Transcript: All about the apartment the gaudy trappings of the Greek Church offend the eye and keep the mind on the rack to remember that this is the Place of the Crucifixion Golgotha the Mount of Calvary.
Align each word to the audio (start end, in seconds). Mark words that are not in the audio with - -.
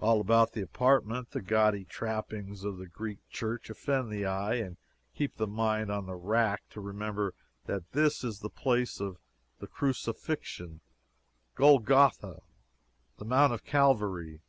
All 0.00 0.20
about 0.20 0.52
the 0.52 0.60
apartment 0.60 1.30
the 1.30 1.40
gaudy 1.40 1.86
trappings 1.86 2.62
of 2.62 2.76
the 2.76 2.86
Greek 2.86 3.26
Church 3.30 3.70
offend 3.70 4.10
the 4.12 4.26
eye 4.26 4.56
and 4.56 4.76
keep 5.14 5.36
the 5.36 5.46
mind 5.46 5.90
on 5.90 6.04
the 6.04 6.14
rack 6.14 6.68
to 6.68 6.80
remember 6.82 7.32
that 7.64 7.92
this 7.92 8.22
is 8.22 8.40
the 8.40 8.50
Place 8.50 9.00
of 9.00 9.16
the 9.58 9.66
Crucifixion 9.66 10.82
Golgotha 11.54 12.42
the 13.16 13.24
Mount 13.24 13.54
of 13.54 13.64
Calvary. 13.64 14.42